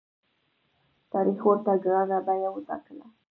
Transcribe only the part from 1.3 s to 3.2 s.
ورته ګرانه بیه وټاکله.